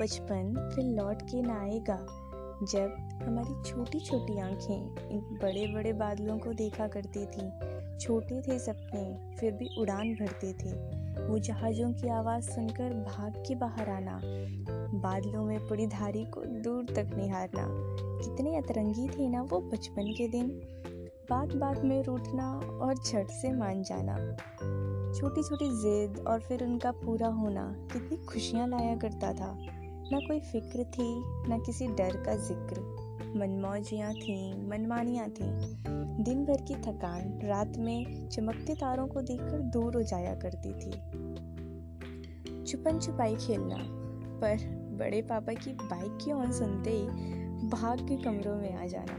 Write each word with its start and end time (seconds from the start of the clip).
बचपन 0.00 0.72
फिर 0.74 0.84
लौट 0.84 1.22
के 1.22 1.42
ना 1.42 1.60
आएगा। 1.60 2.06
जब 2.62 2.96
हमारी 3.22 3.70
छोटी 3.70 4.00
छोटी 4.00 4.38
आँखें 4.38 5.08
इन 5.10 5.20
बड़े 5.20 5.74
बड़े 5.74 5.92
बादलों 5.92 6.38
को 6.38 6.52
देखा 6.52 6.88
करती 6.88 7.26
थी, 7.26 7.50
छोटे 7.98 8.42
थे 8.42 8.58
सपने, 8.58 9.36
फिर 9.36 9.52
भी 9.52 9.68
उड़ान 9.78 10.14
भरते 10.14 10.52
थे। 10.52 10.96
वो 11.26 11.38
जहाज़ों 11.38 11.92
की 11.92 12.08
आवाज़ 12.08 12.50
सुनकर 12.50 12.94
भाग 12.94 13.32
के 13.48 13.54
बाहर 13.54 13.88
आना, 13.88 14.20
बादलों 14.98 15.44
में 15.44 15.68
पड़ी 15.68 15.86
धारी 15.86 16.24
को 16.24 16.40
दूर 16.40 16.84
तक 16.84 17.10
निहारना। 17.16 17.66
कितने 18.24 18.56
अतरंगी 18.56 19.08
थे 19.08 19.28
ना 19.28 19.42
वो 19.42 19.60
बचपन 19.60 20.14
के 20.18 20.28
दिन। 20.28 20.60
बात 21.30 21.56
बात 21.56 21.84
में 21.84 22.02
रूठना 22.02 22.52
और 22.58 22.94
झट 22.94 23.28
से 23.28 23.52
मान 23.52 23.82
जाना। 23.82 24.14
छोटी 25.18 25.42
छोटी 25.42 25.68
जिद 25.68 26.24
और 26.26 26.40
फिर 26.40 26.64
उनका 26.64 26.90
पूरा 26.90 27.28
होना 27.28 27.88
कितनी 27.92 28.16
खुशियाँ 28.16 28.68
लाया 28.68 28.96
करता 28.96 29.32
था। 29.32 29.58
ना 30.12 30.18
कोई 30.18 30.40
फ़िक्र 30.40 30.84
थी, 30.84 31.22
ना 31.48 31.58
किसी 31.58 31.86
डर 31.86 32.16
का 32.16 32.36
ज़िक्र। 32.36 32.80
मनमौजियाँ 33.36 34.14
थीं, 34.14 34.68
मनमानियाँ 34.68 35.28
थीं। 35.28 36.24
दिन 36.24 36.44
भर 36.44 36.60
की 36.62 36.74
थकान 36.74 37.40
रात 37.44 37.72
में 37.78 38.28
चमकते 38.28 38.74
तारों 38.74 39.06
को 39.06 39.20
देखकर 39.20 39.58
दूर 39.58 39.96
हो 39.96 40.02
जाया 40.02 40.34
करती 40.34 40.72
थी। 40.72 40.90
छुपन 42.64 42.98
छुपाई 42.98 43.34
खेलना, 43.34 43.76
पर 44.40 44.56
बड़े 44.98 45.22
पापा 45.22 45.52
की 45.52 45.72
बाइक 45.72 46.18
की 46.24 46.32
ऑन 46.32 46.52
सुनते 46.52 46.90
ही 46.90 47.06
भाग 47.68 48.08
के 48.08 48.16
कमरों 48.16 48.56
में 48.56 48.74
आ 48.74 48.86
जाना। 48.86 49.18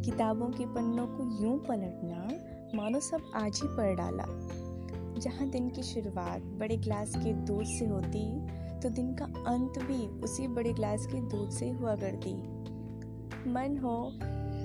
किताबों 0.00 0.46
के 0.46 0.66
पन्नों 0.66 1.06
को 1.06 1.42
यूँ 1.42 1.58
पलटना, 1.58 2.28
मानो 2.76 3.00
सब 3.00 3.30
आज 3.34 3.60
ही 3.62 3.68
पढ़ 3.76 3.94
डाला। 3.94 4.24
जहाँ 5.20 5.50
दिन 5.50 5.70
की 5.70 5.82
शुरुआत 5.82 6.42
बड़े 6.42 6.76
ग्लास 6.76 7.16
के 7.16 7.32
दूध 7.32 7.64
से 7.64 7.86
होती 7.86 8.48
तो 8.82 8.88
दिन 8.90 9.14
का 9.14 9.24
अंत 9.46 9.78
भी 9.82 10.06
उसी 10.24 10.46
बड़े 10.48 10.72
ग्लास 10.72 11.06
के 11.06 11.20
दूध 11.20 11.50
से 11.50 11.70
हुआ 11.70 11.94
करती। 11.96 12.34
मन 13.50 13.78
हो, 13.78 14.10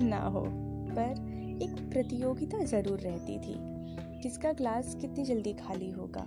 ना 0.02 0.20
हो, 0.28 0.44
पर 0.90 1.58
एक 1.62 1.76
प्रतियोगिता 1.92 2.58
ज़रूर 2.64 3.00
रहती 3.00 3.38
थी 3.38 3.54
किसका 4.22 4.52
ग्लास 4.52 4.94
कितनी 4.94 5.24
जल्दी 5.24 5.52
खाली 5.54 5.90
होगा। 5.90 6.26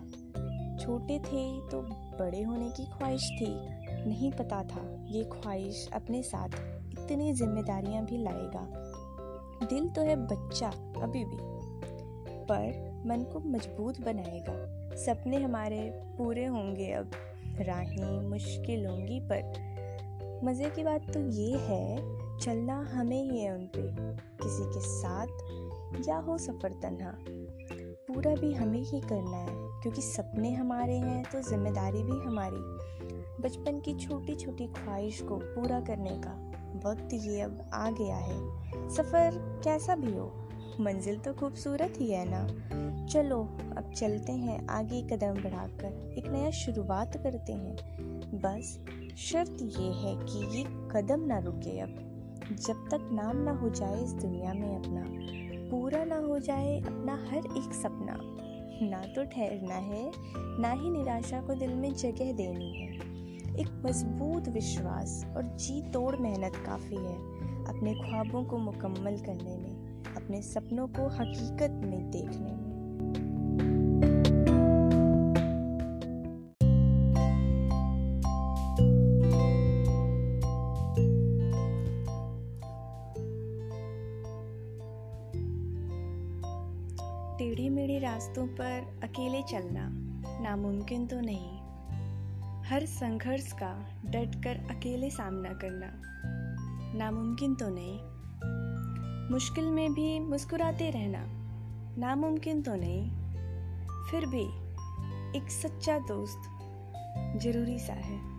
छोटे 0.77 1.17
थे 1.19 1.45
तो 1.69 1.81
बड़े 2.19 2.41
होने 2.41 2.69
की 2.69 2.85
ख्वाहिश 2.87 3.29
थी। 3.31 3.47
नहीं 4.07 4.31
पता 4.31 4.61
था 4.63 4.81
ये 5.07 5.23
ख्वाहिश 5.23 5.87
अपने 5.93 6.21
साथ 6.23 6.49
इतनी 6.93 7.33
जिम्मेदारियाँ 7.33 8.05
भी 8.05 8.17
लाएगा। 8.17 8.67
दिल 9.63 9.87
तो 9.89 10.01
है 10.01 10.15
बच्चा 10.25 10.67
अभी 11.03 11.23
भी, 11.25 11.37
पर 12.45 13.01
मन 13.05 13.23
को 13.23 13.39
मज़बूत 13.49 14.01
बनाएगा। 14.01 14.53
सपने 14.97 15.37
हमारे 15.37 15.79
पूरे 16.17 16.45
होंगे 16.45 16.91
अब। 16.91 17.11
राहें 17.61 18.21
मुश्किल 18.21 18.85
होंगी, 18.85 19.19
पर 19.19 20.41
मज़े 20.43 20.69
की 20.69 20.83
बात 20.83 21.11
तो 21.13 21.19
ये 21.19 21.57
है, 21.57 21.97
चलना 22.37 22.79
हमें 22.93 23.31
ही 23.31 23.39
है 23.39 23.53
उन 23.53 23.65
पे 23.65 23.81
किसी 24.43 24.63
के 24.63 24.79
साथ 24.79 26.07
या 26.09 26.17
हो 26.17 26.37
सफ़र 26.37 26.73
तन्हा। 26.73 27.13
पूरा 28.07 28.33
भी 28.35 28.53
हमें 28.53 28.81
ही 28.81 28.99
करना 29.01 29.37
है, 29.37 29.81
क्योंकि 29.81 30.01
सपने 30.01 30.53
हमारे 30.53 30.97
हैं 30.97 31.23
तो 31.23 31.41
ज़िम्मेदारी 31.41 32.03
भी 32.03 32.19
हमारी। 32.19 32.57
बचपन 33.41 33.79
की 33.79 33.93
छोटी 33.93 34.35
छोटी 34.35 34.67
ख्वाहिश 34.67 35.21
को 35.21 35.37
पूरा 35.37 35.79
करने 35.79 36.17
का 36.17 36.31
वक्त 36.85 37.13
ये 37.13 37.41
अब 37.41 37.69
आ 37.73 37.89
गया 37.91 38.15
है। 38.15 38.89
सफ़र 38.89 39.61
कैसा 39.63 39.95
भी 39.95 40.15
हो, 40.17 40.31
मंजिल 40.79 41.17
तो 41.17 41.33
खूबसूरत 41.33 41.93
ही 41.97 42.11
है 42.11 42.25
ना? 42.29 42.41
चलो, 43.11 43.43
अब 43.77 43.91
चलते 43.97 44.31
हैं 44.31 44.67
आगे 44.67 45.01
कदम 45.01 45.43
बढ़ाकर, 45.43 46.15
एक 46.17 46.27
नया 46.27 46.49
शुरुआत 46.49 47.17
करते 47.17 47.53
हैं। 47.53 47.75
बस, 48.41 48.79
शर्त 49.17 49.57
ये 49.61 49.91
है 49.91 50.15
कि 50.15 50.57
ये 50.57 50.63
कदम 50.63 51.25
ना 51.25 51.37
रुके 51.37 51.79
अब। 51.79 51.95
जब 52.67 52.87
तक 52.91 53.09
नाम 53.11 53.37
ना 53.37 53.51
हो 53.51 53.69
जाए 53.69 54.03
इस 54.03 54.11
दुनिया 54.13 54.53
में 54.53 54.75
अपना, 54.77 55.03
पूरा 55.71 56.03
ना 56.03 56.17
हो 56.17 56.39
जाए 56.39 56.79
अपना 56.79 57.13
हर 57.15 57.37
एक 57.37 57.73
सपना, 57.73 58.19
ना 58.89 59.01
तो 59.15 59.23
ठहरना 59.23 59.75
है, 59.75 60.11
ना 60.61 60.71
ही 60.71 60.89
निराशा 60.89 61.41
को 61.41 61.55
दिल 61.55 61.73
में 61.73 61.93
जगह 61.93 62.31
देनी 62.33 62.71
है। 62.79 62.91
एक 63.55 63.83
मज़बूत 63.85 64.49
विश्वास 64.49 65.25
और 65.37 65.43
जी 65.43 65.81
तोड़ 65.81 66.15
मेहनत 66.15 66.55
काफ़ी 66.55 66.95
है 66.95 67.15
अपने 67.65 67.93
ख्वाबों 67.93 68.43
को 68.43 68.57
मुकम्मल 68.57 69.17
करने 69.17 69.57
में, 69.57 70.03
अपने 70.15 70.41
सपनों 70.41 70.87
को 70.87 71.07
हकीकत 71.07 71.81
में 71.85 72.11
देखने 72.11 72.51
में। 72.51 72.66
टेढ़ी 87.37 87.69
मेढ़ी 87.69 87.99
रास्तों 87.99 88.47
पर 88.47 89.01
अकेले 89.03 89.41
चलना 89.43 89.87
नामुमकिन 90.43 91.07
तो 91.07 91.19
नहीं। 91.19 91.57
हर 92.63 92.85
संघर्ष 92.85 93.51
का 93.51 93.87
डट 94.05 94.43
कर 94.43 94.75
अकेले 94.75 95.09
सामना 95.09 95.49
करना 95.53 95.91
नामुमकिन 96.97 97.55
तो 97.55 97.65
नहीं। 97.69 97.99
मुश्किल 99.31 99.65
में 99.65 99.93
भी 99.93 100.19
मुस्कुराते 100.19 100.89
रहना 100.89 101.23
नामुमकिन 101.97 102.61
तो 102.61 102.75
नहीं। 102.75 103.05
फिर 104.11 104.25
भी 104.25 104.43
एक 105.37 105.51
सच्चा 105.51 105.99
दोस्त 105.99 106.49
ज़रूरी 107.43 107.79
सा 107.79 107.93
है। 107.93 108.36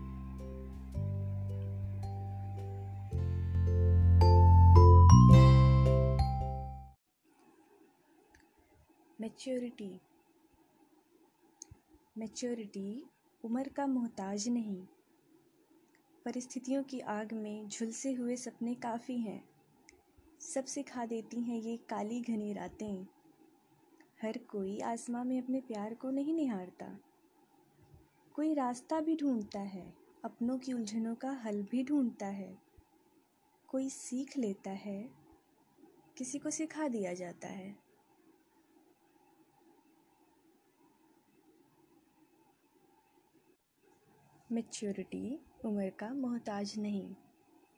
मैच्योरिटी 9.38 10.00
मैच्योरिटी 12.18 13.04
उम्र 13.44 13.68
का 13.68 13.86
मोहताज 13.86 14.48
नहीं। 14.48 14.82
परिस्थितियों 16.24 16.82
की 16.82 17.00
आग 17.00 17.32
में 17.32 17.68
झुलसे 17.68 18.12
हुए 18.12 18.36
सपने 18.36 18.74
काफ़ी 18.74 19.18
हैं। 19.18 19.48
सब 20.40 20.64
सिखा 20.64 21.06
देती 21.06 21.40
हैं 21.40 21.56
ये 21.56 21.76
काली 21.76 22.20
घनी 22.20 22.52
रातें। 22.52 23.06
हर 24.22 24.38
कोई 24.38 24.80
आसमां 24.80 25.24
में 25.24 25.42
अपने 25.42 25.60
प्यार 25.60 25.94
को 25.94 26.10
नहीं 26.10 26.34
निहारता। 26.34 26.98
कोई 28.34 28.54
रास्ता 28.54 29.00
भी 29.00 29.16
ढूंढता 29.16 29.60
है, 29.60 29.94
अपनों 30.24 30.58
की 30.58 30.72
उलझनों 30.72 31.14
का 31.14 31.30
हल 31.30 31.62
भी 31.62 31.84
ढूंढता 31.84 32.26
है। 32.26 32.58
कोई 33.68 33.90
सीख 33.90 34.38
लेता 34.38 34.70
है, 34.70 35.10
किसी 36.16 36.38
को 36.38 36.50
सिखा 36.50 36.88
दिया 36.88 37.14
जाता 37.14 37.48
है। 37.48 37.87
मेच्योरिटी 44.52 45.40
उम्र 45.64 45.90
का 45.90 46.14
मोहताज 46.14 46.74
नहीं। 46.78 47.14